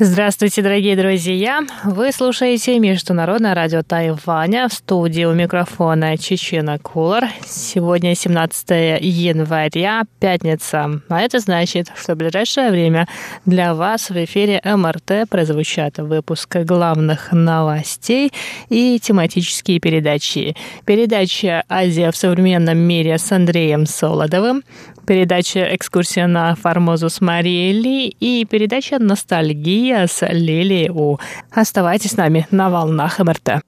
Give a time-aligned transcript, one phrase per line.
[0.00, 1.60] Здравствуйте, дорогие друзья!
[1.82, 7.28] Вы слушаете Международное радио Тайваня в студии у микрофона Чечена Кулар.
[7.44, 11.00] Сегодня 17 января, пятница.
[11.08, 13.08] А это значит, что в ближайшее время
[13.44, 18.32] для вас в эфире МРТ прозвучат выпуск главных новостей
[18.68, 20.54] и тематические передачи.
[20.84, 24.62] Передача «Азия в современном мире» с Андреем Солодовым,
[25.08, 31.18] передача «Экскурсия на Формозу» с Марией и передача «Ностальгия» с Лилией У.
[31.50, 33.62] Оставайтесь с нами на волнах МРТ.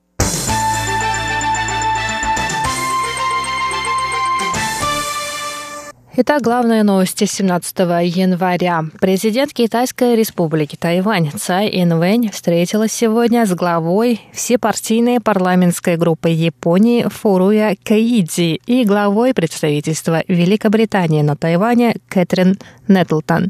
[6.22, 8.84] Итак, главные новости 17 января.
[9.00, 17.74] Президент Китайской республики Тайвань Цай Инвэнь встретилась сегодня с главой всепартийной парламентской группы Японии Фуруя
[17.82, 23.48] Каидзи и главой представительства Великобритании на Тайване Кэтрин Нетлтон.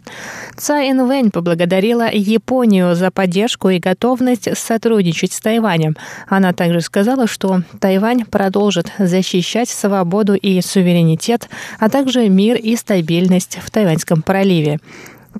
[0.56, 5.96] Цай Инвэнь поблагодарила Японию за поддержку и готовность сотрудничать с Тайванем.
[6.28, 11.48] Она также сказала, что Тайвань продолжит защищать свободу и суверенитет,
[11.80, 14.78] а также мир и стабильность в Тайваньском проливе.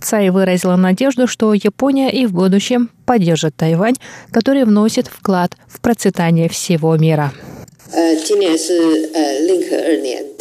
[0.00, 3.96] Цай выразила надежду, что Япония и в будущем поддержит Тайвань,
[4.30, 7.32] который вносит вклад в процветание всего мира.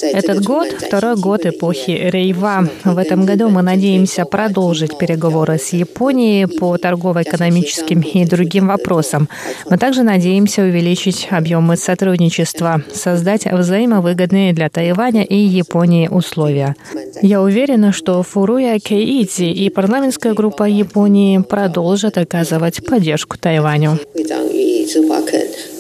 [0.01, 2.69] Этот год– второй год эпохи Рейва.
[2.83, 9.29] В этом году мы надеемся продолжить переговоры с Японией по торгово-экономическим и другим вопросам.
[9.69, 16.75] Мы также надеемся увеличить объемы сотрудничества, создать взаимовыгодные для Тайваня и Японии условия.
[17.21, 23.97] Я уверена, что Фуруя Кейити и парламентская группа Японии продолжат оказывать поддержку Тайваню.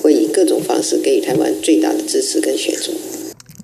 [0.01, 3.08] 会各种方式给予台湾最大的支持跟协助。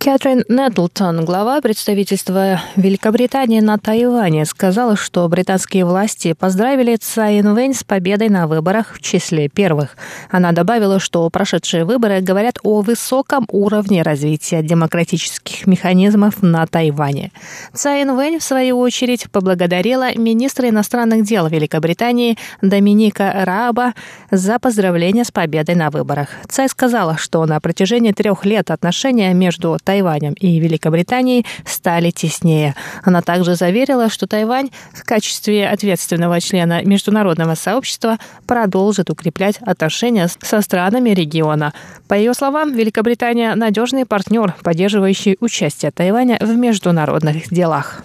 [0.06, 7.84] Кэтрин Нетлтон, глава представительства Великобритании на Тайване, сказала, что британские власти поздравили Цай Инвэнь с
[7.84, 9.98] победой на выборах в числе первых.
[10.30, 17.32] Она добавила, что прошедшие выборы говорят о высоком уровне развития демократических механизмов на Тайване.
[17.74, 23.96] Цай Инвэнь, в свою очередь, поблагодарила министра иностранных дел Великобритании Доминика Раба
[24.30, 26.28] за поздравления с победой на выборах.
[26.48, 32.76] Цай сказала, что на протяжении трех лет отношения между Тайванем Тайванем и Великобританией стали теснее.
[33.04, 40.62] Она также заверила, что Тайвань в качестве ответственного члена международного сообщества продолжит укреплять отношения со
[40.62, 41.74] странами региона.
[42.10, 48.04] По ее словам, Великобритания– надежный партнер, поддерживающий участие Тайваня в международных делах.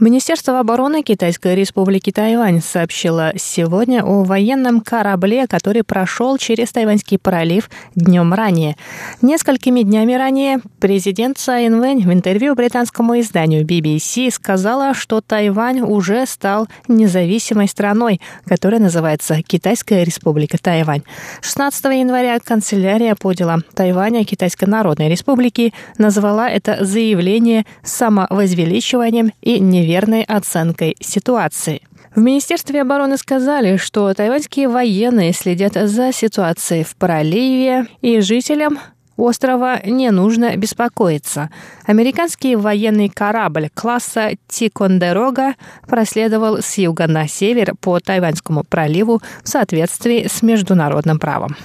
[0.00, 7.68] Министерство обороны Китайской республики Тайвань сообщило сегодня о военном корабле, который прошел через Тайваньский пролив
[7.94, 8.76] днем ранее.
[9.20, 16.24] Несколькими днями ранее президент Цай Инвэнь в интервью британскому изданию BBC сказала, что Тайвань уже
[16.24, 21.02] стал независимой страной, которая называется Китайская республика Тайвань.
[21.42, 29.89] 16 января канцелярия по делам Тайваня Китайской Народной Республики назвала это заявление самовозвеличиванием и невероятным
[29.90, 31.82] верной оценкой ситуации.
[32.14, 38.78] В Министерстве обороны сказали, что тайваньские военные следят за ситуацией в проливе, и жителям
[39.16, 41.50] острова не нужно беспокоиться.
[41.86, 45.54] Американский военный корабль класса Тикондерога
[45.88, 51.56] проследовал с юга на север по Тайваньскому проливу в соответствии с международным правом.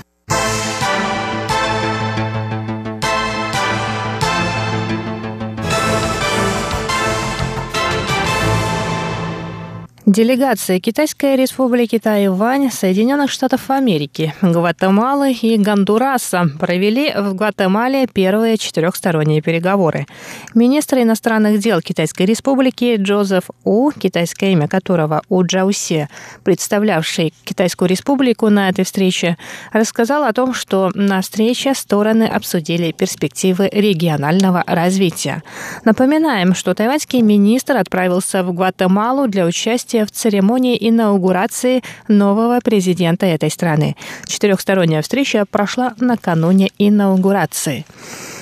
[10.05, 19.41] Делегации Китайской республики Тайвань, Соединенных Штатов Америки, Гватемалы и Гондураса провели в Гватемале первые четырехсторонние
[19.41, 20.05] переговоры.
[20.53, 26.07] Министр иностранных дел Китайской республики Джозеф У, китайское имя которого У Джаусе,
[26.43, 29.37] представлявший Китайскую республику на этой встрече,
[29.73, 35.41] рассказал о том, что на встрече стороны обсудили перспективы регионального развития.
[35.83, 43.25] Напоминаем, что тайваньский министр отправился в Гватемалу для участия участие в церемонии инаугурации нового президента
[43.25, 43.95] этой страны.
[44.27, 47.85] Четырехсторонняя встреча прошла накануне инаугурации.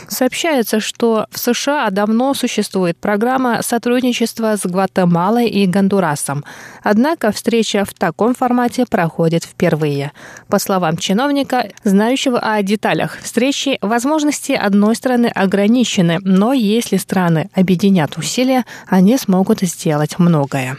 [0.10, 6.44] Сообщается, что в США давно существует программа сотрудничества с Гватемалой и Гондурасом.
[6.84, 10.12] Однако встреча в таком формате проходит впервые.
[10.50, 18.18] По словам чиновника, знающего о деталях встречи, возможности одной страны ограничены, но если страны объединят
[18.18, 20.78] усилия, они смогут сделать многое.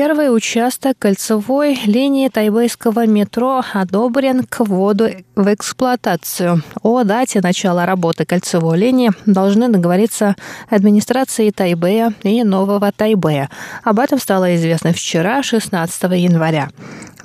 [0.00, 6.62] Первый участок кольцевой линии тайбэйского метро одобрен к вводу в эксплуатацию.
[6.84, 10.36] О дате начала работы кольцевой линии должны договориться
[10.70, 13.50] администрации Тайбэя и Нового Тайбэя.
[13.82, 16.68] Об этом стало известно вчера, 16 января.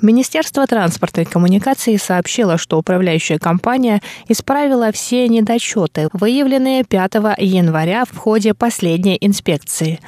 [0.02, 8.16] Министерство транспорта и коммуникации сообщило, что управляющая компания исправила все недочеты, выявленные 5 января в
[8.16, 10.00] ходе последней инспекции.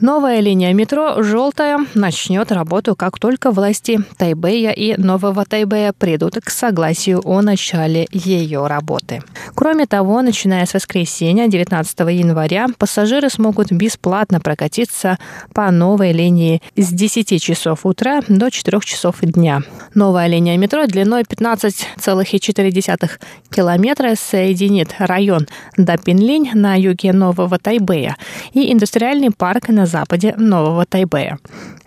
[0.00, 6.50] Новая линия метро «Желтая» начнет работу, как только власти Тайбэя и Нового Тайбэя придут к
[6.50, 9.22] согласию о начале ее работы.
[9.54, 15.18] Кроме того, начиная с воскресенья, 19 января, пассажиры смогут бесплатно прокатиться
[15.54, 19.62] по новой линии с 10 часов утра до 4 часов дня.
[19.94, 23.10] Новая линия метро длиной 15,4
[23.50, 25.46] километра соединит район
[25.78, 28.16] Дапинлинь на юге Нового Тайбэя
[28.52, 31.38] и индустриальный парк на западе Нового Тайбэя.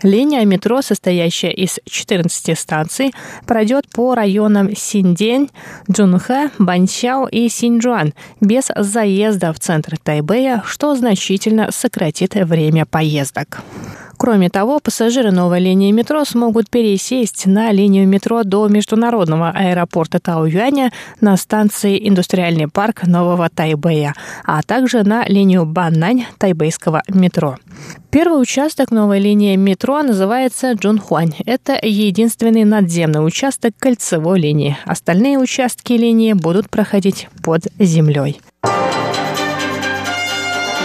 [0.02, 3.12] Линия метро, состоящая из 14 станций,
[3.46, 5.50] пройдет по районам Синдень,
[5.90, 13.60] Джунхэ, Банчао и Синьчжуан без заезда в центр Тайбэя, что значительно сократит время поездок.
[14.20, 20.92] Кроме того, пассажиры новой линии метро смогут пересесть на линию метро до международного аэропорта Тау-Юаня
[21.22, 24.12] на станции Индустриальный парк Нового Тайбэя,
[24.44, 27.56] а также на линию Баннань тайбэйского метро.
[28.10, 31.32] Первый участок новой линии метро называется Джунхуань.
[31.46, 34.76] Это единственный надземный участок кольцевой линии.
[34.84, 38.38] Остальные участки линии будут проходить под землей.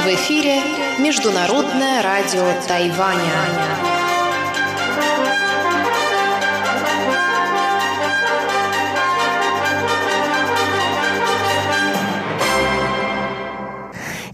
[0.05, 3.94] В эфире Международное радио Тайваня.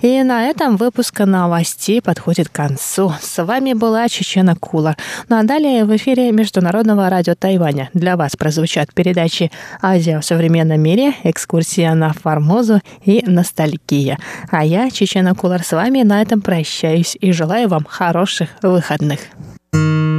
[0.01, 3.13] И на этом выпуск новостей подходит к концу.
[3.21, 4.97] С вами была Чечена Кула.
[5.29, 9.51] Ну а далее в эфире Международного радио Тайваня для вас прозвучат передачи
[9.81, 14.17] «Азия в современном мире», «Экскурсия на Формозу» и «Ностальгия».
[14.49, 19.19] А я, Чечена Кулар, с вами на этом прощаюсь и желаю вам хороших выходных.
[19.73, 20.10] 向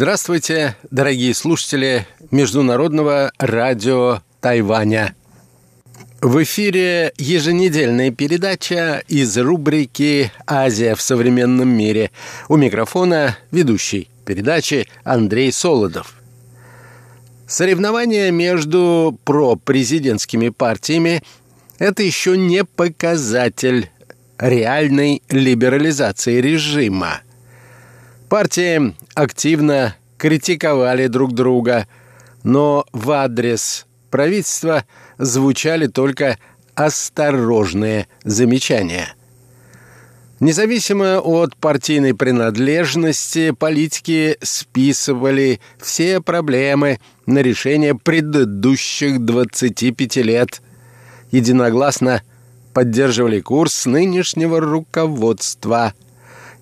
[0.00, 5.16] Здравствуйте, дорогие слушатели Международного радио Тайваня.
[6.20, 12.12] В эфире еженедельная передача из рубрики «Азия в современном мире».
[12.48, 16.14] У микрофона ведущий передачи Андрей Солодов.
[17.48, 21.24] Соревнования между пропрезидентскими партиями–
[21.80, 23.90] это еще не показатель
[24.38, 27.22] реальной либерализации режима–
[28.28, 31.86] Партии активно критиковали друг друга,
[32.42, 34.84] но в адрес правительства
[35.16, 36.38] звучали только
[36.74, 39.14] осторожные замечания.
[40.40, 50.60] Независимо от партийной принадлежности, политики списывали все проблемы на решение предыдущих 25 лет.
[51.30, 52.22] Единогласно
[52.74, 55.94] поддерживали курс нынешнего руководства–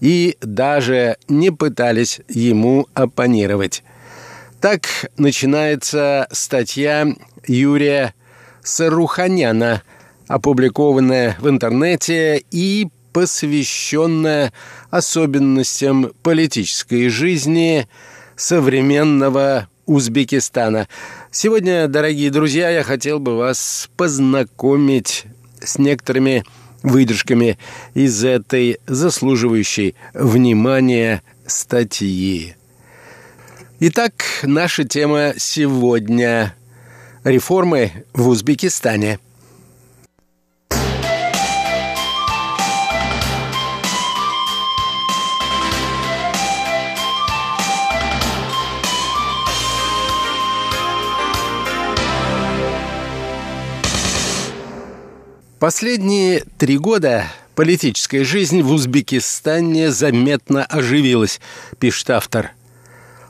[0.00, 3.82] и даже не пытались ему оппонировать.
[4.60, 4.86] Так
[5.16, 7.06] начинается статья
[7.46, 8.14] Юрия
[8.62, 9.82] Саруханяна,
[10.28, 14.52] опубликованная в интернете и посвященная
[14.90, 17.88] особенностям политической жизни
[18.36, 20.88] современного Узбекистана.
[21.30, 25.26] Сегодня, дорогие друзья, я хотел бы вас познакомить
[25.62, 26.44] с некоторыми
[26.83, 27.59] выдержками
[27.95, 32.54] из этой заслуживающей внимания статьи.
[33.80, 36.54] Итак, наша тема сегодня–
[37.25, 39.18] реформы в Узбекистане–
[55.58, 61.40] Последние три года политическая жизнь в Узбекистане заметно оживилась,
[61.78, 62.50] пишет автор.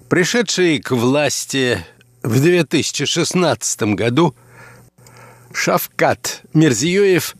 [0.09, 1.87] Пришедший к власти
[2.25, 4.35] в 2016 году
[5.53, 7.37] Шавкат Мирзиёев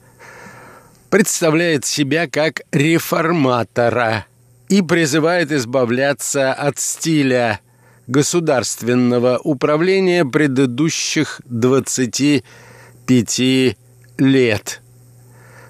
[1.11, 4.27] представляет себя как реформатора
[4.69, 7.59] и призывает избавляться от стиля
[8.07, 13.79] государственного управления предыдущих 25 лет.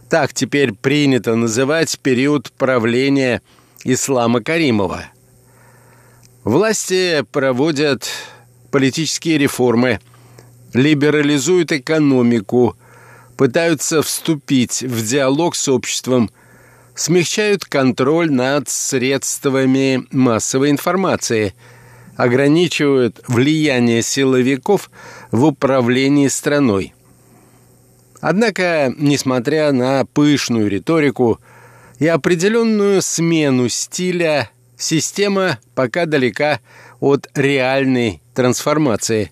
[0.08, 3.42] Так теперь принято называть период правления
[3.82, 5.06] Ислама Каримова.
[6.44, 8.08] Власти проводят
[8.70, 10.00] политические реформы,
[10.72, 12.76] либерализуют экономику,
[13.36, 16.30] пытаются вступить в диалог с обществом,
[16.94, 21.54] смягчают контроль над средствами массовой информации,
[22.16, 24.90] ограничивают влияние силовиков
[25.32, 26.94] в управлении страной.
[28.28, 31.38] Однако, несмотря на пышную риторику
[32.00, 36.58] и определенную смену стиля, система пока далека
[36.98, 39.30] от реальной трансформации.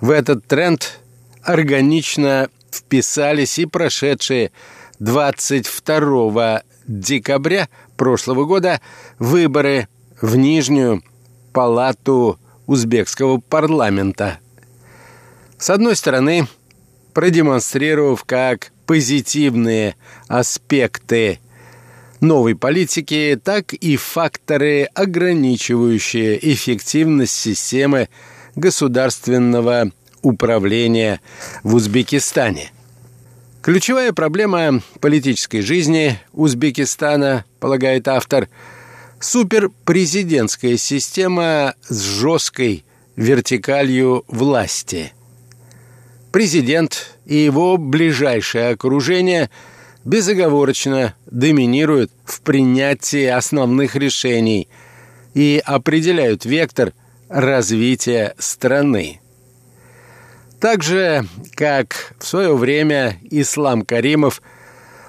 [0.00, 0.98] В этот тренд
[1.44, 4.50] органично вписались и прошедшие
[4.98, 8.80] 22 декабря прошлого года
[9.20, 9.86] выборы
[10.20, 11.04] в Нижнюю
[11.52, 14.40] палату узбекского парламента.
[15.58, 16.48] С одной стороны,
[17.12, 19.94] продемонстрировав как позитивные
[20.28, 21.38] аспекты
[22.20, 28.08] новой политики, так и факторы, ограничивающие эффективность системы
[28.56, 31.20] государственного управления
[31.62, 32.72] в Узбекистане.
[33.62, 38.48] Ключевая проблема политической жизни Узбекистана, полагает автор,
[39.18, 42.84] суперпрезидентская система с жесткой
[43.16, 45.12] вертикалью власти–
[46.32, 49.50] президент и его ближайшее окружение
[50.04, 54.68] безоговорочно доминируют в принятии основных решений
[55.34, 56.92] и определяют вектор
[57.28, 59.20] развития страны.
[60.60, 64.42] Так же, как в свое время Ислам Каримов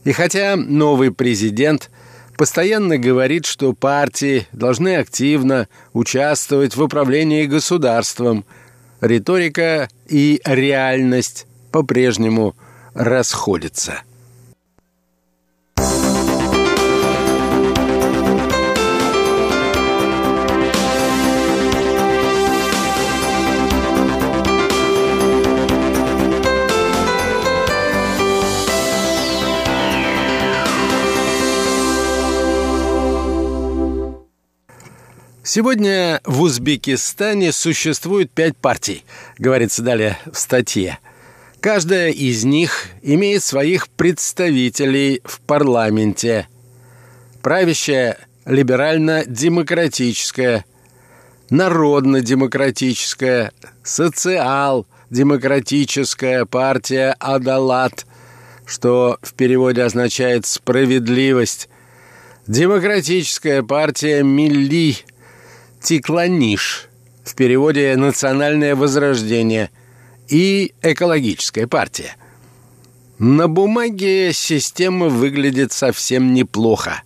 [0.05, 1.91] И хотя новый президент–
[2.37, 8.45] постоянно говорит, что партии должны активно участвовать в управлении государством.
[9.01, 12.55] Риторика и реальность по-прежнему
[12.93, 14.01] расходятся.
[35.47, 39.05] Сегодня в Узбекистане существует пять партий,
[39.37, 40.97] говорится далее в статье.
[41.59, 46.47] Каждая из них имеет своих представителей в парламенте.
[47.43, 50.65] Правящая либерально-демократическая,
[51.51, 53.51] народно-демократическая,
[53.83, 58.07] социал-демократическая партия «Адалат»,
[58.65, 61.69] что в переводе означает «справедливость»,
[62.47, 65.05] демократическая партия «Милли»,
[65.85, 66.89] Тикланиш,
[67.23, 69.69] в переводе «Национальное возрождение»
[70.27, 72.15] и «Экологическая партия».
[73.19, 77.03] На бумаге система выглядит совсем неплохо.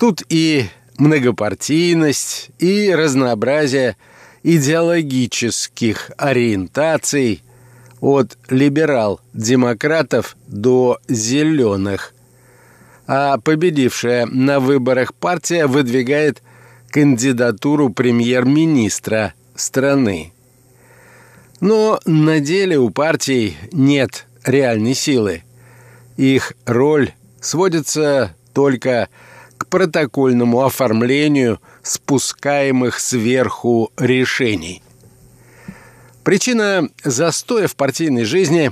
[0.00, 0.64] Тут и
[0.96, 3.98] многопартийность, и разнообразие
[4.42, 7.42] идеологических ориентаций
[8.00, 12.14] от либерал-демократов до зеленых.
[13.06, 16.42] А победившая на выборах партия выдвигает
[16.92, 20.32] кандидатуру премьер-министра страны.
[21.60, 25.42] Но на деле у партий нет реальной силы.
[26.18, 29.08] Их роль сводится только
[29.56, 34.82] к протокольному оформлению спускаемых сверху решений.
[36.24, 38.70] Причина застоя в партийной жизни,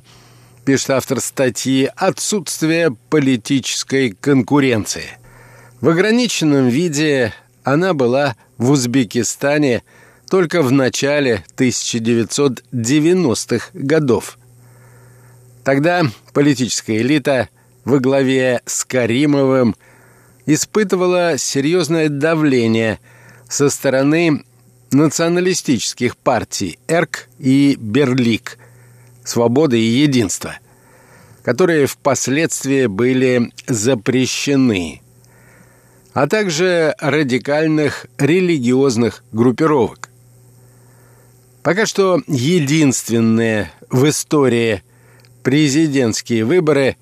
[0.66, 5.18] пишет автор статьи, отсутствие политической конкуренции.
[5.80, 7.32] В ограниченном виде
[7.64, 9.82] она была в Узбекистане
[10.28, 14.38] только в начале 1990-х годов.
[15.64, 17.48] Тогда политическая элита
[17.84, 19.74] во главе с Каримовым
[20.46, 23.00] испытывала серьезное давление
[23.48, 24.44] со стороны
[24.92, 28.58] националистических партий ЭРК и Берлик
[29.24, 30.56] «Свобода и единство»,
[31.42, 35.02] которые впоследствии были запрещены,
[36.12, 40.10] а также радикальных религиозных группировок.
[41.62, 44.82] Пока что единственные в истории
[45.42, 46.96] президентские выборы,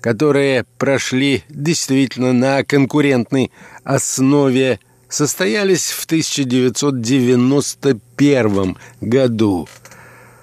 [0.00, 3.52] которые прошли действительно на конкурентной
[3.84, 9.68] основе, состоялись в 1991 году,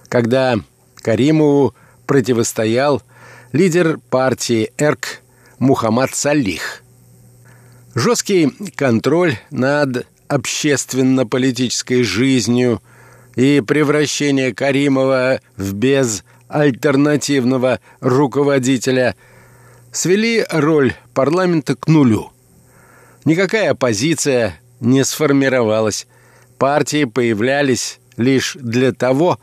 [0.10, 0.56] когда
[0.96, 3.02] Каримову противостоял
[3.52, 5.22] лидер партии ЭРК
[5.60, 6.84] Мухаммад Салих.
[7.98, 12.80] Жесткий контроль над общественно-политической жизнью
[13.36, 19.16] и превращение Каримова в безальтернативного руководителя
[19.92, 22.32] свели роль парламента к нулю.
[23.26, 26.06] Никакая оппозиция не сформировалась.
[26.60, 29.40] Партии появлялись лишь для того,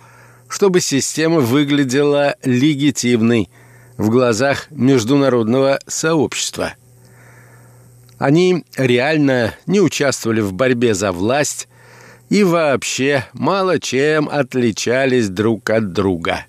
[0.47, 3.51] чтобы система выглядела легитимной
[3.97, 6.75] в глазах международного сообщества.
[8.19, 11.69] Они реально не участвовали в борьбе за власть
[12.29, 16.47] и вообще мало чем отличались друг от друга.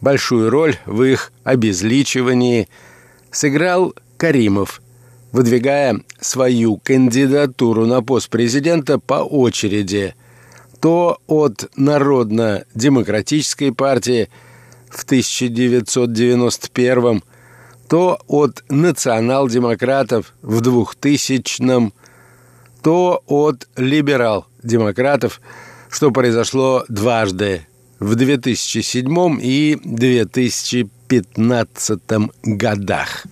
[0.00, 2.68] Большую роль в их обезличивании
[3.30, 4.82] сыграл Каримов,
[5.30, 10.14] выдвигая свою кандидатуру на пост президента по очереди
[10.80, 14.30] то от Народно-демократической партии
[14.88, 17.22] в 1991
[17.90, 21.92] то от национал-демократов в 2000
[22.82, 25.40] то от либерал-демократов,
[25.90, 27.66] что произошло дважды
[27.98, 32.00] в 2007 и 2015
[32.44, 33.26] годах.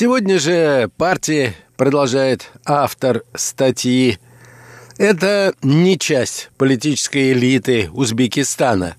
[0.00, 4.18] Сегодня же партии, продолжает автор статьи,
[4.96, 8.94] это не часть политической элиты Узбекистана.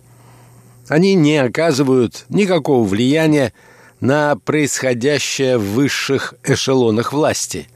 [0.90, 3.54] Они не оказывают никакого влияния
[4.02, 7.70] на происходящее в высших эшелонах власти.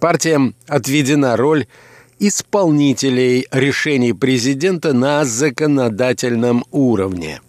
[0.00, 1.66] Партиям отведена роль
[2.18, 7.42] исполнителей решений президента на законодательном уровне.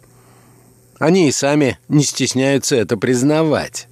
[0.97, 3.88] Они и сами не стесняются это признавать.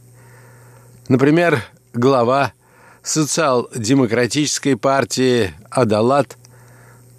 [1.08, 2.52] Например, глава
[3.02, 6.38] социал-демократической партии «Адалат»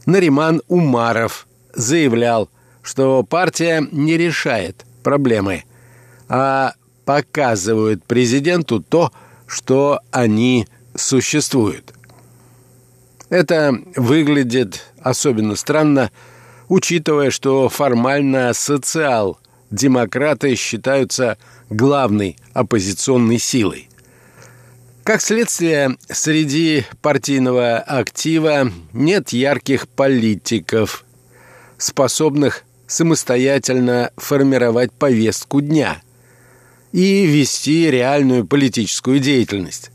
[0.05, 2.51] Нариман Умаров заявлял,
[2.83, 5.65] что партия не решает проблемы,
[6.29, 6.75] а
[7.07, 9.11] показывает президенту то,
[9.47, 11.95] что они существуют.
[13.31, 16.11] Это выглядит особенно странно,
[16.69, 21.39] учитывая, что формально социал-демократы считаются
[21.71, 23.89] главной оппозиционной силой.
[25.05, 31.07] Как следствие, среди партийного актива нет ярких политиков,
[31.79, 36.01] способных самостоятельно формировать повестку дня
[36.93, 39.91] и вести реальную политическую деятельность.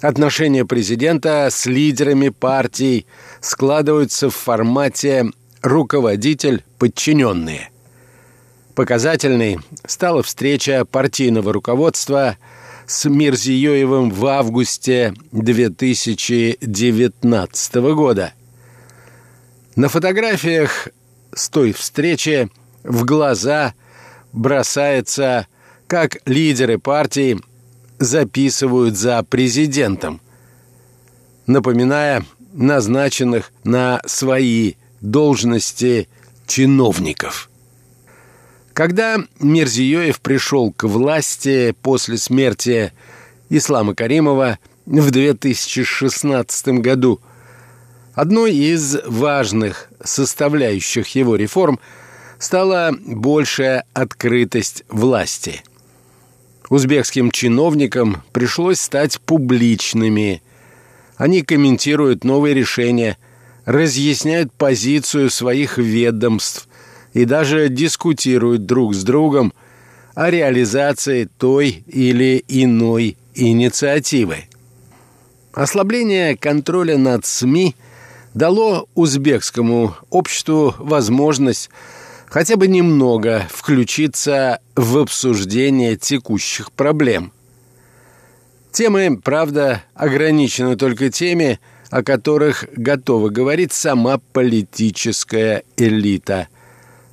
[0.00, 3.06] Отношения президента с лидерами партий
[3.40, 7.70] складываются в формате руководитель-подчиненные–
[8.76, 12.36] Показательной стала встреча партийного руководства
[12.86, 18.34] с Мирзиёевым в августе 2019 года.
[19.76, 20.88] На фотографиях
[21.34, 22.50] с той встречи
[22.84, 23.72] в глаза
[24.34, 25.46] бросается,
[25.86, 27.40] как лидеры партии
[27.98, 30.20] записывают за президентом,
[31.46, 36.10] напоминая назначенных на свои должности
[36.46, 37.48] чиновников.
[38.76, 42.92] Когда Мирзиёев пришел к власти после смерти
[43.48, 47.18] Ислама Каримова в 2016 году.
[48.12, 51.80] Одной из важных составляющих его реформ
[52.38, 55.62] стала большая открытость власти.
[56.68, 60.42] Узбекским чиновникам пришлось стать публичными.
[61.16, 63.16] Они комментируют новые решения,
[63.64, 66.68] разъясняют позицию своих ведомств
[67.16, 69.54] и даже дискутируют друг с другом
[70.14, 74.44] о реализации той или иной инициативы.
[75.54, 77.74] Ослабление контроля над СМИ
[78.34, 81.70] дало узбекскому обществу возможность
[82.26, 87.32] хотя бы немного включиться в обсуждение текущих проблем.
[88.72, 96.48] Темы, правда, ограничены только теми, о которых готова говорить сама политическая элита.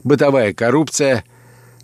[0.03, 1.23] Бытовая коррупция,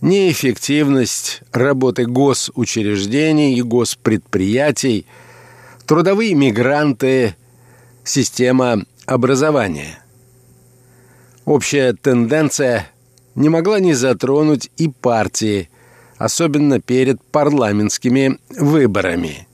[0.01, 5.05] неэффективность работы госучреждений и госпредприятий,
[5.85, 7.35] трудовые мигранты,
[8.03, 9.99] система образования.
[11.45, 12.89] Общая тенденция
[13.35, 15.69] не могла не затронуть и партии,
[16.17, 19.47] особенно перед парламентскими выборами.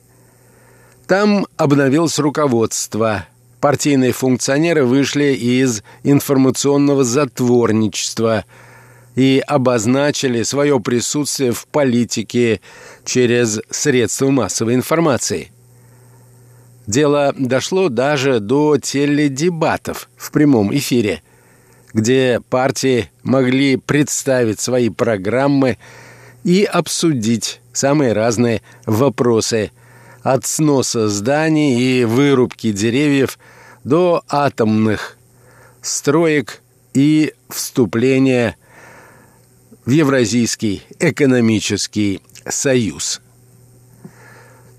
[1.07, 3.27] Там обновилось руководство.
[3.59, 8.45] Партийные функционеры вышли из информационного затворничества–
[9.15, 12.61] и обозначили свое присутствие в политике
[13.05, 15.51] через средства массовой информации.
[16.85, 21.23] Дело дошло даже до теледебатов в прямом эфире,
[21.93, 25.77] где партии могли представить свои программы
[26.43, 29.71] и обсудить самые разные вопросы
[30.25, 33.37] от сноса зданий и вырубки деревьев
[33.83, 35.17] до атомных
[35.83, 36.63] строек
[36.95, 38.57] и вступления
[39.85, 43.21] в Евразийский экономический союз.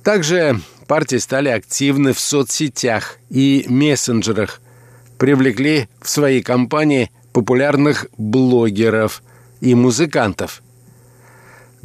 [0.02, 4.60] Также партии стали активны в соцсетях и мессенджерах,
[5.16, 9.22] привлекли в свои кампании популярных блогеров
[9.60, 10.60] и музыкантов.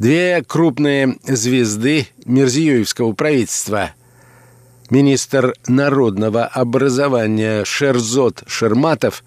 [0.02, 3.92] Две крупные звезды Мирзиёевского правительства–
[4.90, 9.22] министр народного образования Шерзот Шерматов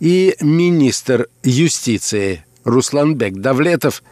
[0.00, 4.02] и министр юстиции Русланбек Давлетов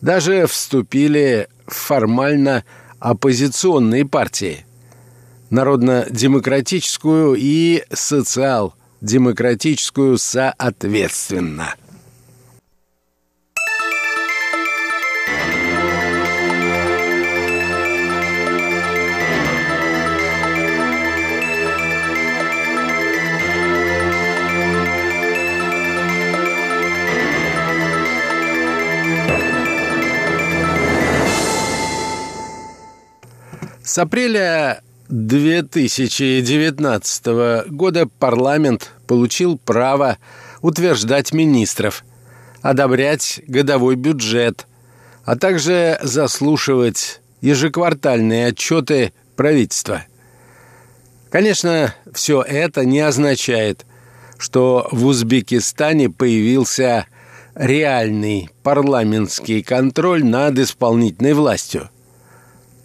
[0.00, 2.62] даже вступили в формально
[3.00, 4.64] оппозиционные партии–
[5.50, 11.74] народно-демократическую и социал-демократическую соответственно–
[33.92, 40.16] С апреля 2019 года парламент получил право
[40.62, 42.02] утверждать министров,
[42.62, 44.66] одобрять годовой бюджет,
[45.26, 50.06] а также заслушивать ежеквартальные отчеты правительства.
[51.30, 53.84] Конечно, все это не означает,
[54.38, 57.04] что в Узбекистане появился
[57.54, 61.90] реальный парламентский контроль над исполнительной властью.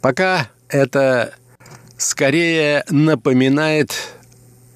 [0.01, 1.33] Пока это
[1.97, 3.93] скорее напоминает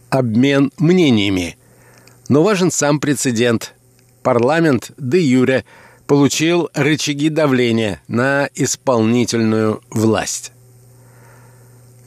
[0.09, 1.57] обмен мнениями.
[2.29, 3.73] Но важен сам прецедент.
[4.23, 5.65] Парламент де юре
[6.07, 10.51] получил рычаги давления на исполнительную власть.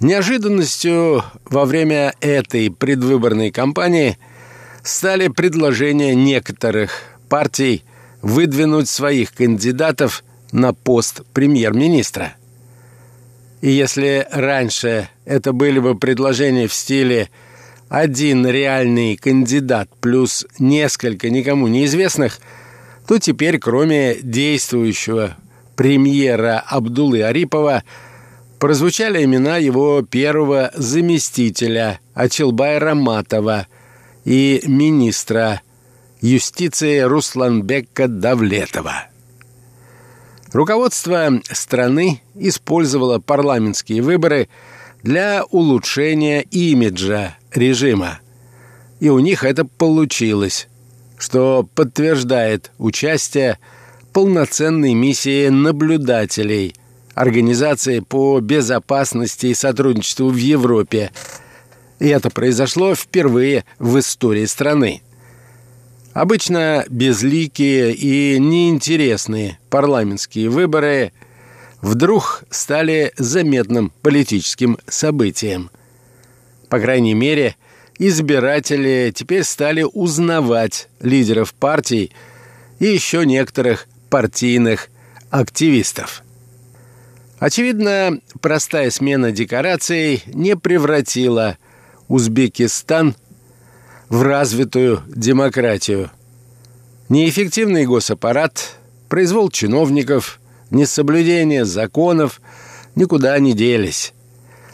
[0.01, 4.19] Неожиданностью во время этой предвыборной кампании
[4.83, 7.85] стали предложения некоторых партий
[8.21, 12.35] выдвинуть своих кандидатов на пост премьер-министра–
[13.65, 17.31] и если раньше это были бы предложения в стиле
[17.89, 22.41] «один реальный кандидат плюс несколько никому неизвестных»,
[23.09, 25.39] то теперь, кроме действующего
[25.77, 27.85] премьера Абдулы Арипова,
[28.59, 33.67] прозвучали имена его первого заместителя Ачилбая Раматова
[34.27, 35.63] и министра
[36.21, 39.07] юстиции Русланбека Давлетова.
[40.55, 44.49] Руководство страны использовало парламентские выборы
[45.03, 48.21] для улучшения имиджа режима.
[49.01, 50.69] И у них это получилось,
[51.19, 53.59] что подтверждает участие
[54.13, 56.77] полноценной миссии наблюдателей
[57.15, 61.11] Организации по безопасности и сотрудничеству в Европе.
[61.99, 65.03] И это произошло впервые в истории страны.
[66.15, 71.13] Обычно безликие и неинтересные парламентские выборы
[71.83, 75.71] вдруг стали заметным политическим событием.
[76.69, 77.57] По крайней мере,
[77.99, 82.13] избиратели теперь стали узнавать лидеров партий
[82.79, 84.91] и еще некоторых партийных
[85.31, 86.23] активистов.
[87.41, 91.59] Очевидно, простая смена декораций не превратила
[92.07, 93.17] Узбекистан
[94.15, 96.09] в развитую демократию.
[97.09, 98.77] Неэффективный госаппарат,
[99.09, 100.39] произвол чиновников,
[100.71, 102.41] несоблюдение законов
[102.95, 104.15] никуда не делись.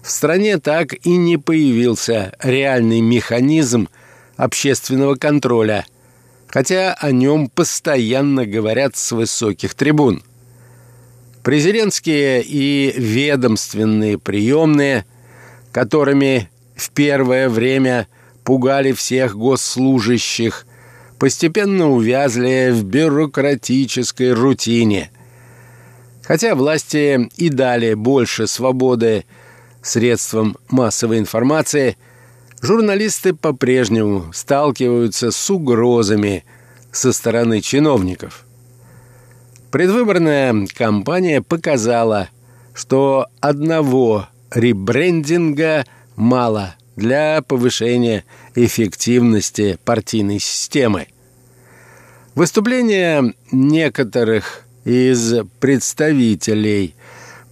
[0.02, 3.88] В стране так и не появился реальный механизм
[4.36, 5.86] общественного контроля,
[6.46, 10.22] хотя о нем постоянно говорят с высоких трибун.
[11.42, 15.06] Президентские и ведомственные приемные,
[15.72, 18.06] которыми в первое время
[18.44, 20.66] пугали всех госслужащих,
[21.18, 25.10] постепенно увязли в бюрократической рутине.
[26.22, 29.24] Хотя власти и дали больше свободы
[29.82, 31.96] средствам массовой информации,
[32.62, 36.44] журналисты по-прежнему сталкиваются с угрозами
[36.92, 38.44] со стороны чиновников.
[39.70, 42.28] Предвыборная кампания показала,
[42.74, 45.84] что одного ребрендинга
[46.16, 51.06] мало для повышения эффективности партийной системы.
[52.34, 56.94] Выступления некоторых из представителей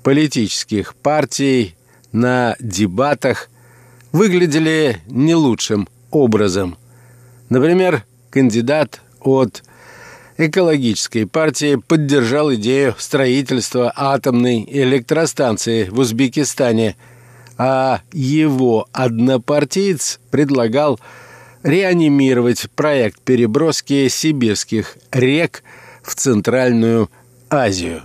[0.02, 1.74] политических партий
[2.12, 3.48] на дебатах
[4.12, 6.76] выглядели не лучшим образом.
[7.48, 9.62] Например, кандидат от
[10.36, 16.96] экологической партии поддержал идею строительства атомной электростанции в Узбекистане,
[17.58, 21.00] а его однопартиец предлагал
[21.64, 25.64] реанимировать проект переброски сибирских рек
[26.02, 27.10] в Центральную
[27.50, 28.02] Азию.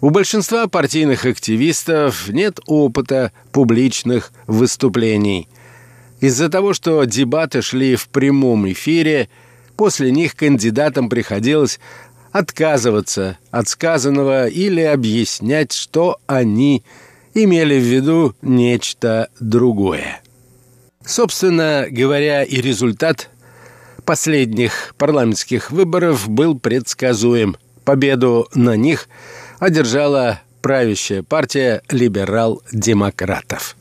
[0.00, 5.48] У большинства партийных активистов нет опыта публичных выступлений.
[6.20, 9.28] Из-за того, что дебаты шли в прямом эфире,
[9.76, 11.78] после них кандидатам приходилось
[12.32, 16.84] отказываться от сказанного или объяснять, что они
[17.44, 20.20] имели в виду нечто другое.
[21.04, 23.30] Собственно говоря, и результат
[24.04, 27.56] последних парламентских выборов был предсказуем.
[27.84, 29.08] Победу на них–
[29.58, 33.76] одержала правящая партия либерал-демократов.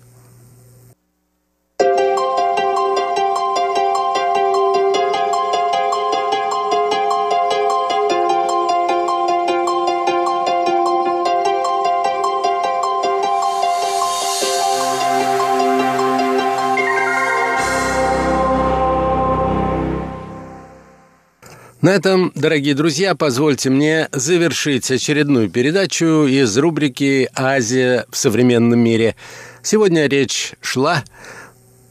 [21.81, 29.15] На этом, дорогие друзья, позвольте мне завершить очередную передачу из рубрики «Азия в современном мире».
[29.61, 31.03] Сегодня речь шла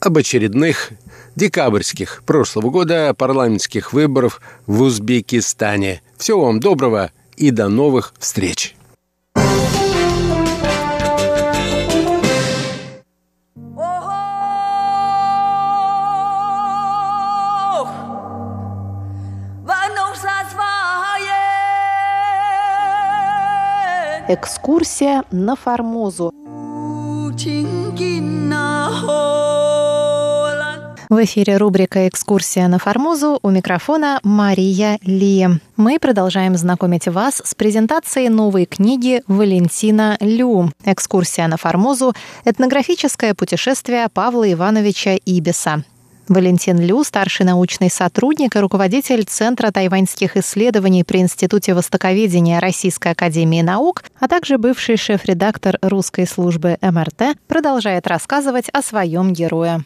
[0.01, 0.91] об очередных
[1.37, 6.03] декабрьских прошлого года парламентских выборов в Узбекистане.
[6.19, 8.76] Всего вам доброго и до новых встреч!
[24.29, 26.33] Экскурсия на Формозу.
[31.09, 35.47] В эфире рубрика «Экскурсия на Формозу» у микрофона Мария Ли.
[35.77, 42.13] Мы продолжаем знакомить вас с презентацией новой книги Валентина Лю «Экскурсия на Формозу.
[42.45, 45.85] Этнографическое путешествие Павла Ивановича Ибиса».
[46.29, 53.63] Валентин Лю, старший научный сотрудник и руководитель Центра тайваньских исследований при Институте Востоковедения Российской Академии
[53.63, 59.85] Наук, а также бывший шеф-редактор русской службы МРТ, продолжает рассказывать о своем герое.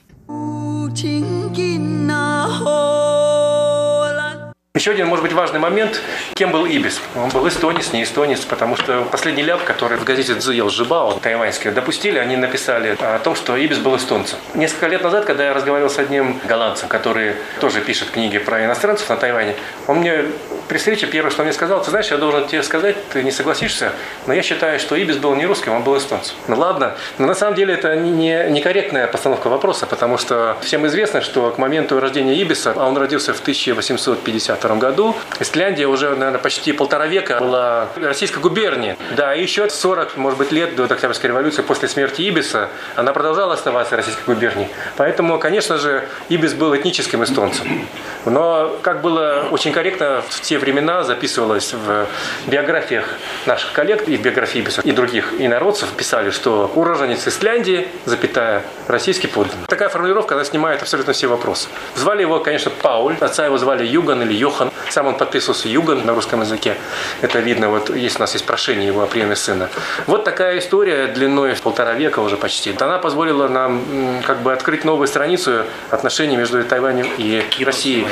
[4.81, 6.01] Еще один, может быть, важный момент.
[6.33, 7.03] Кем был Ибис?
[7.15, 11.71] Он был эстонец, не эстонец, потому что последний ляп, который в газете «Цзуел Жибао» тайваньский
[11.71, 14.39] допустили, они написали о том, что Ибис был эстонцем.
[14.55, 19.07] Несколько лет назад, когда я разговаривал с одним голландцем, который тоже пишет книги про иностранцев
[19.11, 19.55] на Тайване,
[19.87, 20.25] он мне
[20.67, 23.93] при встрече первое, что мне сказал, ты знаешь, я должен тебе сказать, ты не согласишься,
[24.27, 26.37] но я считаю, что Ибис был не русским, он был эстонцем.
[26.49, 31.21] Ну ладно, но на самом деле это не некорректная постановка вопроса, потому что всем известно,
[31.21, 35.17] что к моменту рождения Ибиса, а он родился в 1850 1952 году.
[35.41, 38.97] Исляндия уже, наверное, почти полтора века была российской губернией.
[39.17, 43.55] Да, и еще 40, может быть, лет до Октябрьской революции после смерти Ибиса она продолжала
[43.55, 44.69] оставаться российской губернией.
[44.97, 47.87] Поэтому, конечно же, Ибис был этническим эстонцем.
[48.25, 52.07] Но, как было очень корректно в те времена записывалось в
[52.47, 53.09] биографиях
[53.47, 59.27] наших коллег и в биографии Ибиса и других инородцев писали, что уроженец Исляндии, запятая, российский
[59.27, 59.67] подданный.
[59.67, 61.69] Такая формулировка, она снимает абсолютно все вопросы.
[61.95, 63.17] Звали его, конечно, Пауль.
[63.21, 64.71] Отца его звали Юган или Йохан.
[64.91, 66.77] Сам он подписывался Юган на русском языке.
[67.21, 69.69] Это видно, вот есть у нас есть прошение его о приеме сына.
[70.07, 72.75] Вот такая история длиной полтора века уже почти.
[72.79, 73.83] Она позволила нам
[74.27, 78.07] как бы открыть новую страницу отношений между Тайванем и Россией.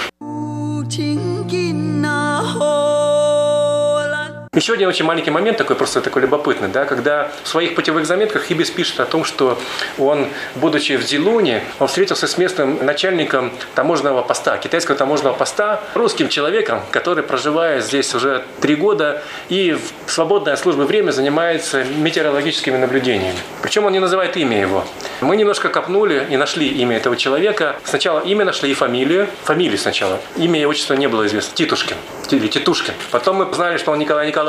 [4.58, 8.42] Еще один очень маленький момент, такой просто такой любопытный, да, когда в своих путевых заметках
[8.42, 9.56] Хибис пишет о том, что
[9.98, 16.28] он, будучи в Дилуне, он встретился с местным начальником таможенного поста, китайского таможенного поста, русским
[16.28, 22.76] человеком, который, проживая здесь уже три года и в свободное от службы время занимается метеорологическими
[22.78, 23.38] наблюдениями.
[23.62, 24.84] Причем он не называет имя его.
[25.20, 27.76] Мы немножко копнули и нашли имя этого человека.
[27.84, 29.28] Сначала имя нашли и фамилию.
[29.44, 30.18] Фамилию сначала.
[30.36, 31.54] Имя и отчество не было известно.
[31.54, 31.96] Титушкин
[32.30, 32.94] или Титушкин.
[33.10, 34.47] Потом мы узнали, что он Николай Николаевич.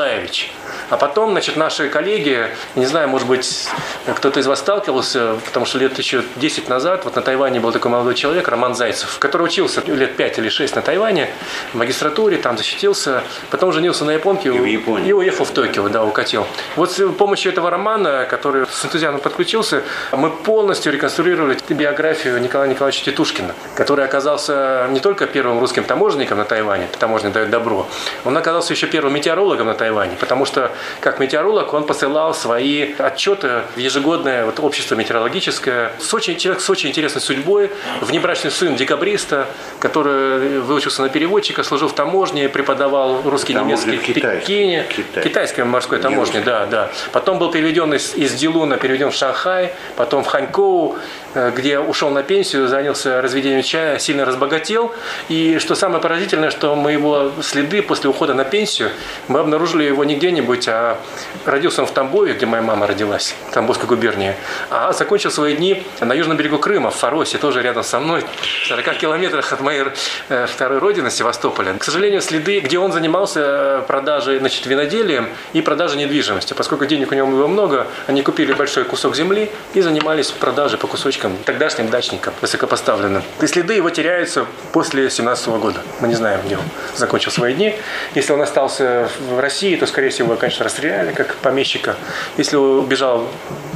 [0.89, 3.67] А потом, значит, наши коллеги, не знаю, может быть,
[4.15, 7.91] кто-то из вас сталкивался, потому что лет еще 10 назад вот на Тайване был такой
[7.91, 11.29] молодой человек, Роман Зайцев, который учился лет 5 или 6 на Тайване,
[11.73, 14.75] в магистратуре, там защитился, потом женился на японке и,
[15.07, 16.47] и уехал в Токио, да, укатил.
[16.75, 23.05] Вот с помощью этого романа, который с энтузиазмом подключился, мы полностью реконструировали биографию Николая Николаевича
[23.05, 27.87] Титушкина, который оказался не только первым русским таможенником на Тайване, таможня дает добро,
[28.25, 29.88] он оказался еще первым метеорологом на Тайване,
[30.19, 30.71] потому что
[31.01, 35.91] как метеоролог он посылал свои отчеты в ежегодное вот, общество метеорологическое.
[35.99, 37.71] С очень, человек с очень интересной судьбой,
[38.01, 39.47] внебрачный сын декабриста,
[39.79, 44.85] который выучился на переводчика, служил в таможне, преподавал русский, Там немецкий в Пекине.
[44.89, 45.23] Китай.
[45.23, 46.89] Китайской морской таможне, да, да.
[47.11, 50.97] Потом был переведен из, из Дилуна, переведен в Шанхай, потом в Ханькоу,
[51.33, 54.91] где ушел на пенсию, занялся разведением чая, сильно разбогател.
[55.27, 58.89] И что самое поразительное, что мы его следы после ухода на пенсию,
[59.27, 60.97] мы обнаружили его не где-нибудь, а
[61.45, 64.35] родился он в Тамбове, где моя мама родилась, в Тамбовской губернии,
[64.69, 68.67] а закончил свои дни на южном берегу Крыма, в Фаросе, тоже рядом со мной, в
[68.67, 69.83] 40 километрах от моей
[70.29, 71.75] э, второй родины, Севастополя.
[71.77, 76.53] К сожалению, следы, где он занимался э, продажей, значит, виноделием и продажей недвижимости.
[76.53, 80.87] Поскольку денег у него было много, они купили большой кусок земли и занимались продажей по
[80.87, 83.23] кусочку дачникам, тогдашним дачникам, высокопоставленным.
[83.41, 85.81] И следы его теряются после 17 года.
[85.99, 86.63] Мы не знаем, где он
[86.95, 87.75] закончил свои дни.
[88.15, 91.95] Если он остался в России, то, скорее всего, его, конечно, расстреляли как помещика.
[92.37, 93.27] Если убежал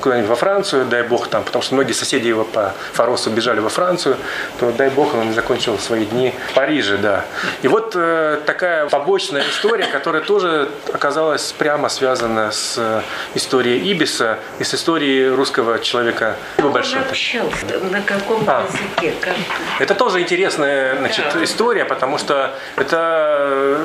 [0.01, 3.69] куда-нибудь во Францию, дай бог там, потому что многие соседи его по Форосу бежали во
[3.69, 4.15] Францию,
[4.59, 7.25] то дай бог он закончил свои дни в Париже, да.
[7.61, 13.01] И вот э, такая побочная история, которая тоже оказалась прямо связана с э,
[13.35, 16.35] историей Ибиса и с историей русского человека.
[16.57, 17.01] Большой
[17.33, 17.79] общался?
[17.79, 18.65] На каком а.
[18.67, 19.13] языке?
[19.19, 19.35] Как?
[19.79, 21.43] Это тоже интересная значит, да.
[21.43, 23.79] история, потому что это,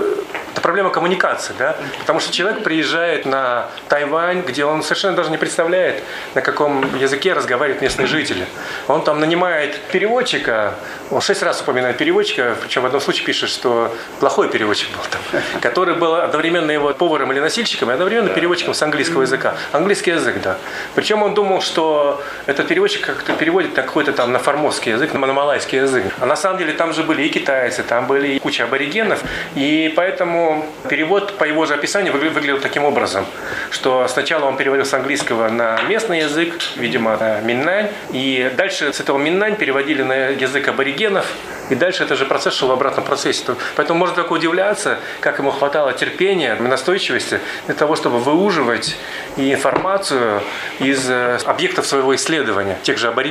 [0.52, 1.54] это проблема коммуникации.
[1.58, 1.76] Да?
[2.00, 6.02] Потому что человек приезжает на Тайвань, где он совершенно даже не представляет,
[6.34, 8.46] на каком языке разговаривают местные жители.
[8.86, 10.74] Он там нанимает переводчика,
[11.10, 15.42] он шесть раз упоминает переводчика, причем в одном случае пишет, что плохой переводчик был там,
[15.60, 19.54] который был одновременно его поваром или носильщиком, и одновременно переводчиком с английского языка.
[19.72, 20.58] Английский язык, да.
[20.94, 25.78] Причем он думал, что этот переводчик как-то переводит какой-то там на формозский язык, на малайский
[25.78, 26.04] язык.
[26.20, 29.22] А на самом деле там же были и китайцы, там были и куча аборигенов,
[29.54, 33.24] и поэтому перевод по его же описанию выглядел таким образом,
[33.70, 39.00] что сначала он переводил с английского на местный язык, видимо, на миннань, и дальше с
[39.00, 41.26] этого миннань переводили на язык аборигенов,
[41.70, 43.44] и дальше это же процесс шел в обратном процессе.
[43.76, 48.96] Поэтому можно только удивляться, как ему хватало терпения, настойчивости для того, чтобы выуживать
[49.36, 50.42] информацию
[50.80, 53.27] из э, объектов своего исследования, тех же аборигенов.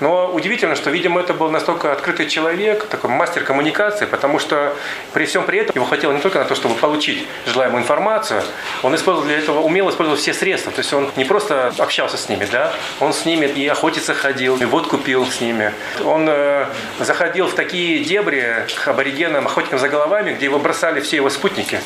[0.00, 4.74] Но удивительно, что, видимо, это был настолько открытый человек, такой мастер коммуникации, потому что
[5.12, 8.42] при всем при этом его хватило не только на то, чтобы получить желаемую информацию,
[8.82, 10.72] он использовал для этого, умело использовал все средства.
[10.72, 14.56] То есть он не просто общался с ними, да, он с ними и охотиться ходил,
[14.56, 15.72] и водку пил с ними.
[16.04, 16.66] Он э,
[17.00, 21.80] заходил в такие дебри к аборигенам, охотникам за головами, где его бросали все его спутники.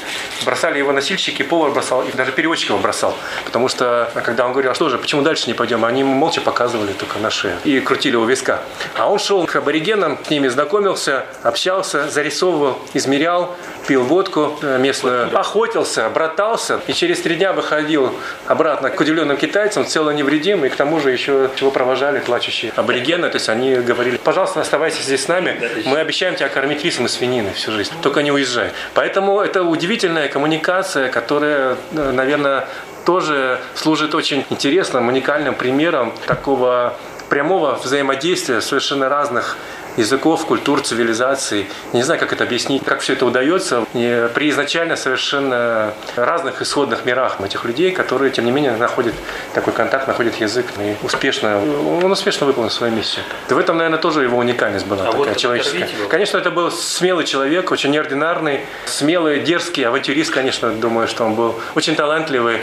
[0.44, 3.16] Бросали его носильщики, повар бросал, и даже переводчик его бросал.
[3.44, 6.92] Потому что, когда он говорил, а что же, почему дальше не пойдем, они молча показывали
[6.92, 8.60] только на шею и крутили у виска.
[8.96, 16.08] А он шел к аборигенам, к ними знакомился, общался, зарисовывал, измерял, пил водку местную, охотился
[16.10, 18.12] братался, и через три дня выходил
[18.46, 23.28] обратно к удивленным китайцам, цело невредим, и к тому же еще его провожали плачущие аборигены,
[23.28, 27.08] то есть они говорили, пожалуйста, оставайся здесь с нами, мы обещаем тебя кормить рисом и
[27.08, 28.70] свининой всю жизнь, только не уезжай.
[28.94, 32.66] Поэтому это удивительная коммуникация, которая, наверное,
[33.04, 36.94] тоже служит очень интересным, уникальным примером такого
[37.30, 39.56] прямого взаимодействия совершенно разных
[39.96, 41.66] языков, культур, цивилизаций.
[41.92, 47.40] Не знаю, как это объяснить, как все это удается при изначально совершенно разных исходных мирах
[47.40, 49.14] этих людей, которые, тем не менее, находят
[49.54, 51.60] такой контакт, находят язык и успешно,
[52.02, 53.24] он успешно выполнил свою миссию.
[53.48, 55.88] И в этом, наверное, тоже его уникальность была а такая вот человеческая.
[56.08, 61.54] Конечно, это был смелый человек, очень неординарный, смелый, дерзкий, авантюрист, конечно, думаю, что он был
[61.74, 62.60] очень талантливый.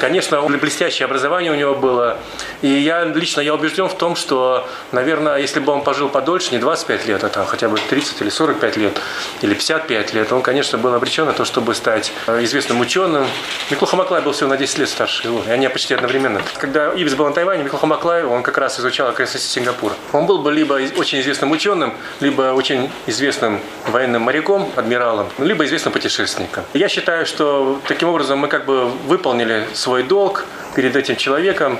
[0.00, 2.18] Конечно, блестящее образование у него было.
[2.62, 6.60] И я лично я убежден в том, что, наверное, если бы он пожил подольше, не
[6.60, 9.00] 25 лет, а там хотя бы 30 или 45 лет,
[9.42, 13.26] или 55 лет, он, конечно, был обречен на то, чтобы стать э, известным ученым.
[13.70, 16.40] Миклуха Маклай был всего на 10 лет старше его, и они почти одновременно.
[16.58, 19.94] Когда Ибис был на Тайване, Миклуха Маклай, он как раз изучал окрестности Сингапура.
[20.12, 25.92] Он был бы либо очень известным ученым, либо очень известным военным моряком, адмиралом, либо известным
[25.92, 26.64] путешественником.
[26.74, 30.44] Я считаю, что таким образом мы как бы выполнили свой долг
[30.74, 31.78] перед этим человеком,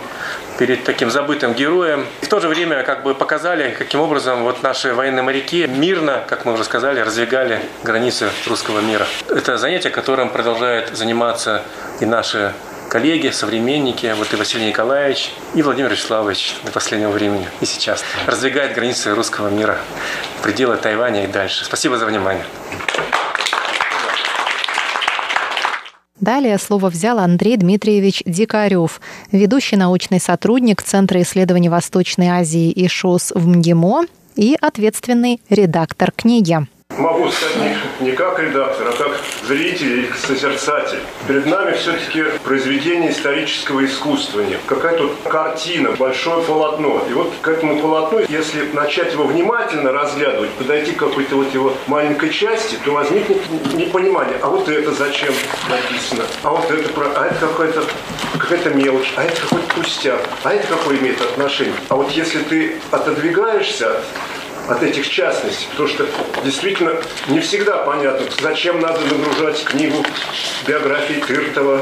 [0.58, 2.06] перед таким забытым героем.
[2.20, 6.24] И в то же время как бы показали, каким образом вот наши военные моряки мирно,
[6.26, 9.06] как мы уже сказали, раздвигали границы русского мира.
[9.28, 11.62] Это занятие, которым продолжают заниматься
[12.00, 12.52] и наши
[12.88, 18.02] коллеги, современники, вот и Василий Николаевич, и Владимир Вячеславович до последнего времени, и сейчас.
[18.26, 19.78] Раздвигает границы русского мира,
[20.42, 21.64] пределы Тайваня и дальше.
[21.64, 22.44] Спасибо за внимание.
[26.28, 29.00] Далее слово взял Андрей Дмитриевич Дикарев,
[29.32, 34.04] ведущий научный сотрудник Центра исследований Восточной Азии и ШОС в МГИМО
[34.36, 36.66] и ответственный редактор книги
[36.98, 37.56] могу сказать
[38.00, 41.00] не, не как редактор, а как зритель или созерцатель.
[41.26, 44.42] Перед нами все-таки произведение исторического искусства.
[44.66, 47.04] Какая-то картина, большое полотно.
[47.08, 51.74] И вот к этому полотну, если начать его внимательно разглядывать, подойти к какой-то вот его
[51.86, 53.38] маленькой части, то возникнет
[53.74, 55.32] непонимание, а вот это зачем
[55.68, 57.84] написано, а вот это, а это какая-то
[58.38, 61.74] какая-то мелочь, а это какой-то пустяк, а это какое имеет отношение.
[61.88, 64.04] А вот если ты отодвигаешься от
[64.82, 66.06] этих частностей, потому что
[66.44, 66.92] действительно
[67.28, 70.04] не всегда понятно, зачем надо нагружать книгу
[70.66, 71.80] биографии Тыртова,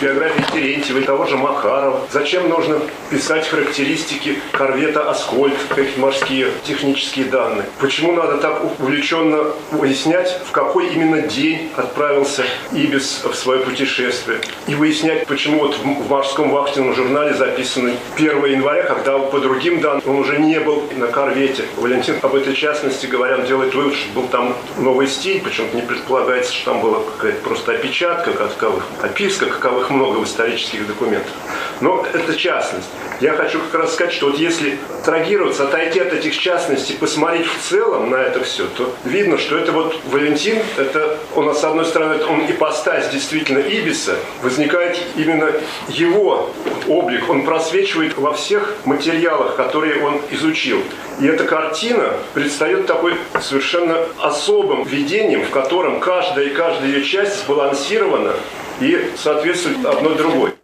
[0.00, 5.54] биографии Терентьева того же Макарова, зачем нужно писать характеристики корвета «Аскольд»,
[5.96, 13.34] морские технические данные, почему надо так увлеченно выяснять, в какой именно день отправился Ибис в
[13.34, 19.38] свое путешествие, и выяснять, почему вот в морском вахтенном журнале записано 1 января, когда по
[19.38, 21.64] другим данным он уже не был на корвете.
[21.76, 26.52] Валентин об этой частности говорят, делает вывод, что был там новый стиль, почему-то не предполагается,
[26.52, 31.32] что там была какая-то просто опечатка каковых, описка, каковых много в исторических документах.
[31.80, 32.88] Но это частность.
[33.20, 37.58] Я хочу как раз сказать, что вот если трагироваться, отойти от этих частностей, посмотреть в
[37.68, 42.24] целом на это все, то видно, что это вот Валентин, это он, с одной стороны,
[42.24, 45.50] он ипостась действительно Ибиса, возникает именно
[45.88, 46.50] его
[46.86, 50.80] облик, он просвечивает во всех материалах, которые он изучил.
[51.20, 57.44] И эта картина предстает такой совершенно особым видением, в котором каждая и каждая ее часть
[57.44, 58.32] сбалансирована
[58.80, 60.54] и соответствует одной другой.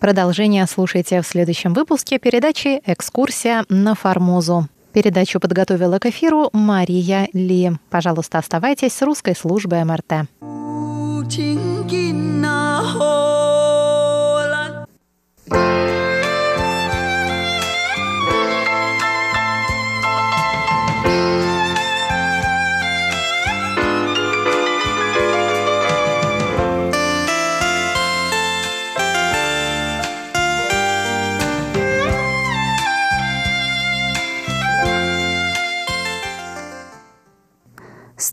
[0.00, 4.68] Продолжение слушайте в следующем выпуске передачи «Экскурсия на Формозу».
[4.92, 7.72] Передачу подготовила к эфиру Мария Ли.
[7.90, 10.28] Пожалуйста, оставайтесь с русской службой МРТ.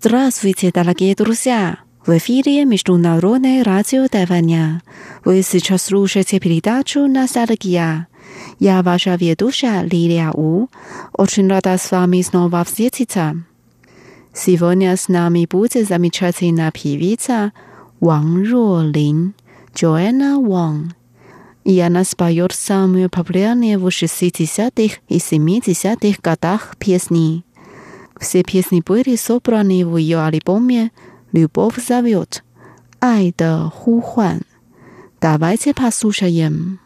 [0.07, 1.79] Здравствуйте, дорогие друзья!
[2.05, 4.83] В эфире Международное радио Тайваня.
[5.23, 8.07] Вы сейчас слушаете передачу «Ностальгия».
[8.59, 10.67] Я ваша ведущая Лилия У.
[11.11, 13.33] Очень рада с вами снова встретиться.
[14.31, 17.51] Сегодня с нами будет замечательная певица
[17.99, 19.33] Ван Ролин,
[19.73, 20.93] Джоанна Ван.
[21.63, 27.43] И она споет самые популярные в 60-х и 70-х годах песни.
[28.19, 30.91] Все песни были собраны в ее альбоме
[31.31, 32.43] «Любовь зовет»,
[33.01, 34.41] «Ай да хухан».
[35.21, 36.79] Давайте послушаем.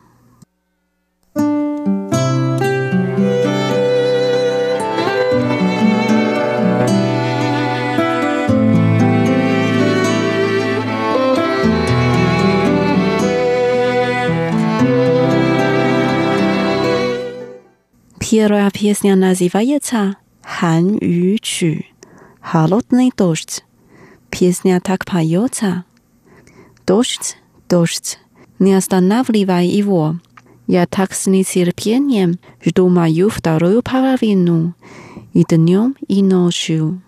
[18.20, 20.16] Первая песня называется
[20.50, 21.84] «Хан Ю Чу»–
[22.42, 23.64] «Холодный дождь».
[24.32, 25.86] Песня так поется.
[26.88, 27.38] Дождь,
[27.70, 28.18] дождь,
[28.58, 30.20] не останавливай его.
[30.66, 34.74] Я так с нетерпением жду мою вторую половину
[35.34, 37.04] и днем, и ночью.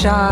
[0.00, 0.29] shot.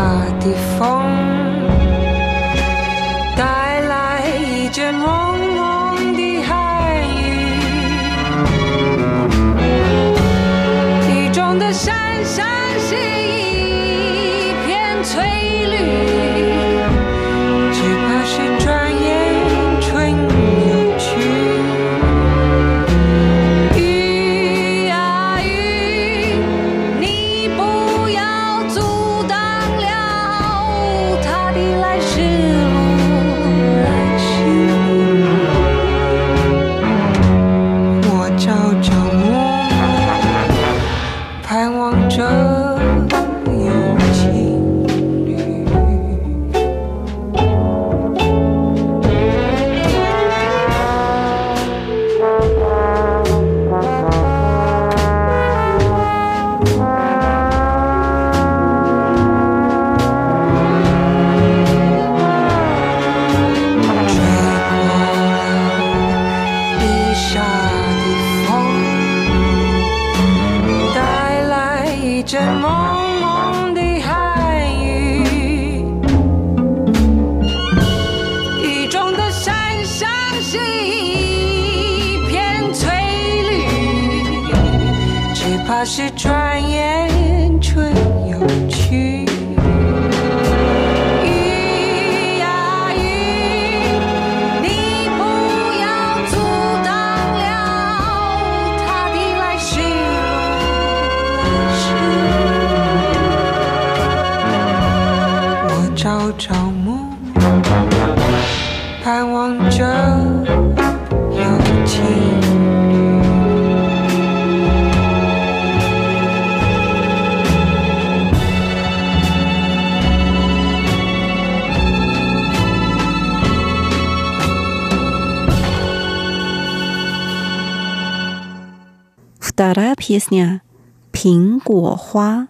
[130.09, 130.63] Песня
[131.11, 132.47] «Пин Хua»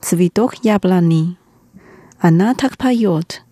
[0.00, 1.36] «Цветок яблони».
[2.20, 3.42] Она так поет.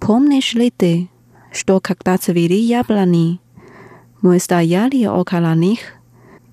[0.00, 1.10] Помнишь ли ты,
[1.52, 3.40] что когда цвели яблони,
[4.22, 5.80] мы стояли около них,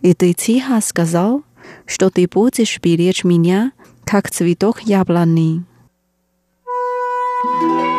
[0.01, 1.43] и ты тихо сказал,
[1.85, 3.71] что ты будешь беречь меня,
[4.03, 5.63] как цветок яблони.
[7.45, 7.90] Ring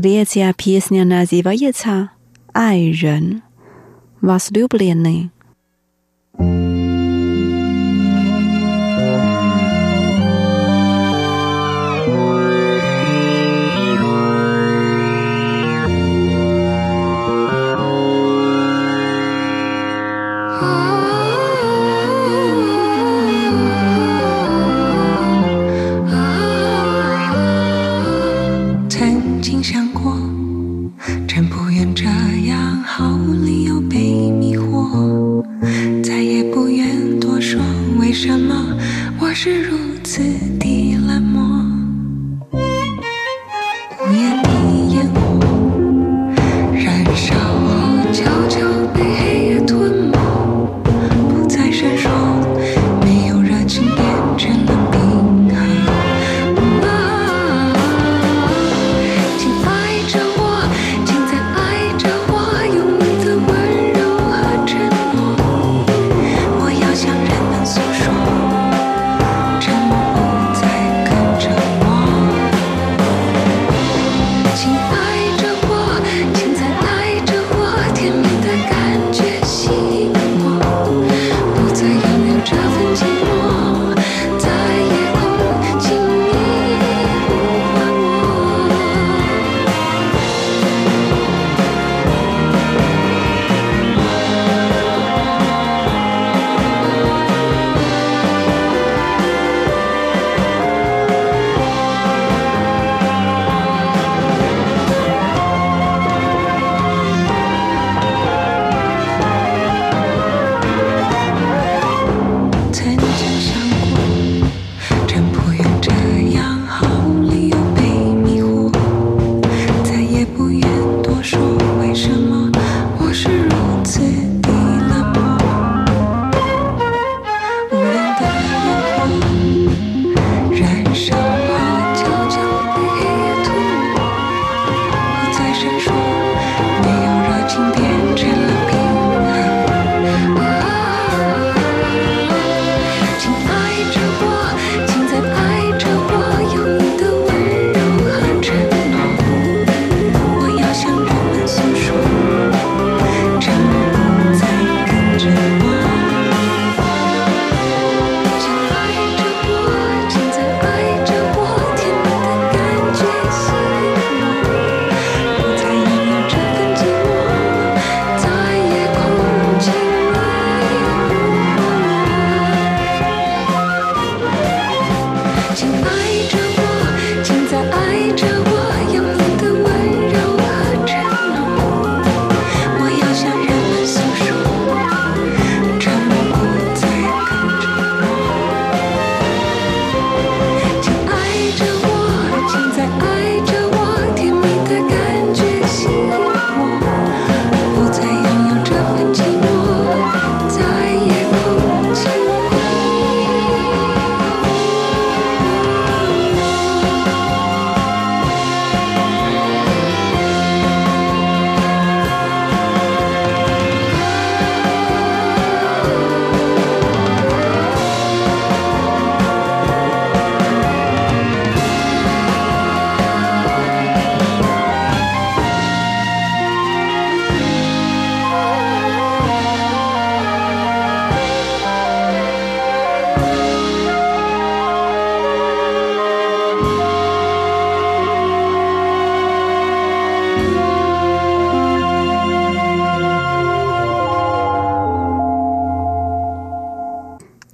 [0.00, 2.10] Третья песня называется
[2.54, 3.42] «Ай Рен»
[4.22, 5.30] возлюбленный.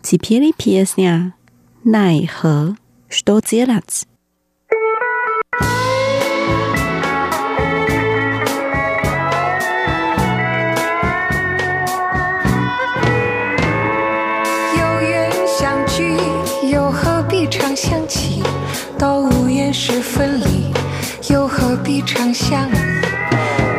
[0.07, 1.33] 几皮里皮斯呀，
[1.83, 2.77] 奈何
[3.09, 4.07] 是多杰拉子。
[14.79, 16.17] 有缘相聚，
[16.71, 18.45] 又何必常相起？
[18.97, 20.73] 到无缘时分离，
[21.35, 22.77] 又何必常相忆？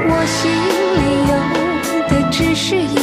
[0.09, 0.51] 我心
[0.97, 0.99] 里
[1.29, 2.96] 有的只是一。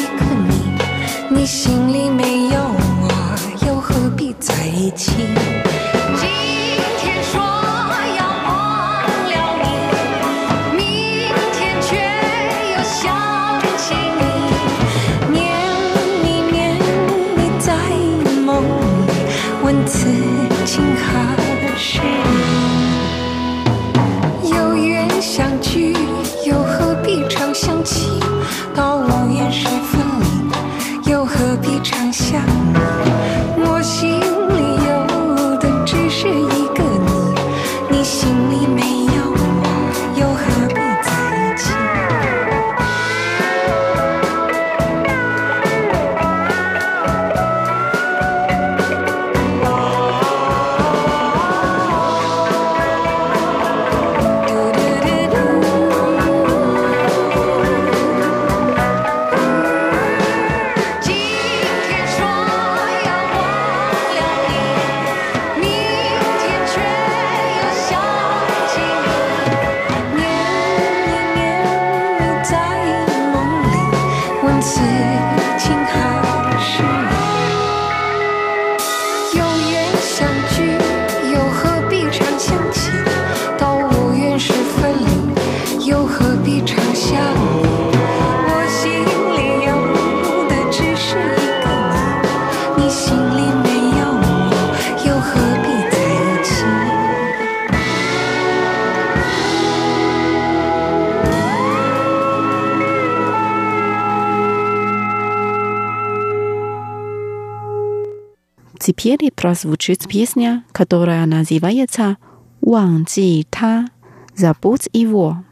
[109.05, 112.17] Теперь прозвучит песня, которая называется
[112.63, 113.91] «Ванзи та»,
[114.35, 115.45] «Забудь его».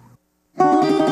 [0.56, 1.11] thank you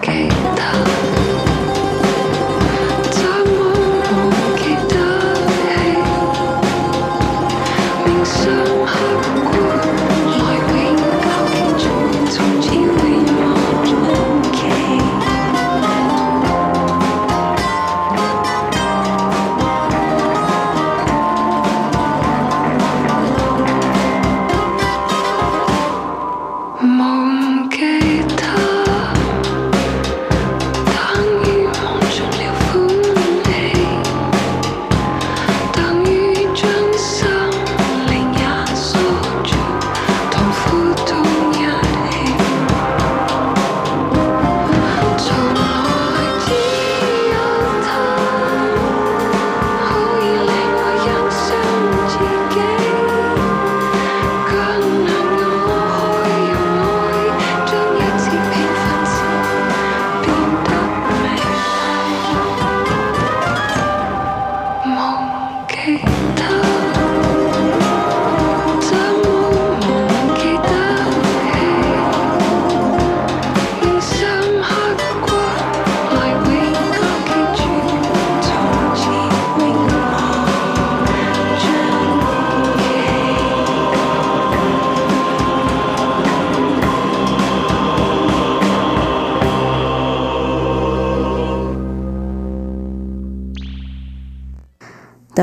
[0.00, 1.49] 给他。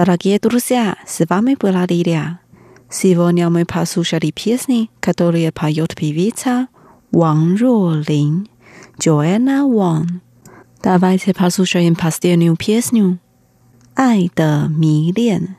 [0.07, 2.39] Дорогие друзья, с вами была Лилия.
[2.89, 6.69] Сегодня мы послушали песни, которые поет певица
[7.11, 8.47] Ван Ролин,
[8.97, 10.21] Джоанна Ван.
[10.81, 13.19] Давайте послушаем последнюю песню.
[13.97, 15.57] «Ай да милен».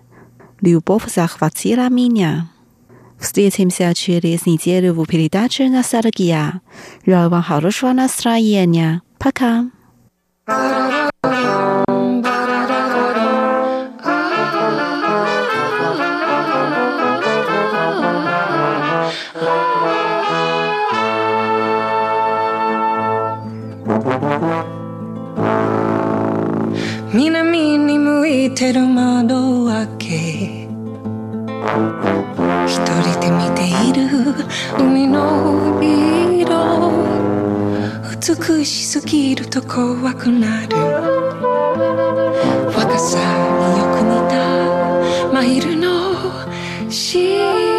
[0.63, 2.49] Любовь захватила меня.
[3.21, 6.63] Встретимся через неделю в передаче «Ностальгия».
[7.05, 9.03] Желаю вам хорошего настроения.
[9.19, 9.67] Пока.
[28.51, 30.07] てる窓開け。
[32.67, 34.35] 一人で見ている。
[34.79, 36.49] 海の色。
[38.21, 40.77] 美しすぎると怖くなる。
[42.75, 44.35] 若さによく似た。
[45.33, 45.89] 真昼の
[46.91, 47.78] 白